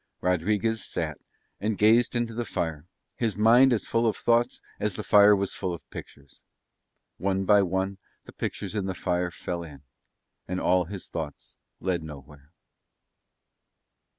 [0.19, 1.19] Rodriguez sat
[1.59, 5.53] and gazed into the fire, his mind as full of thoughts as the fire was
[5.53, 6.41] full of pictures:
[7.19, 9.83] one by one the pictures in the fire fell in;
[10.47, 12.49] and all his thoughts led nowhere.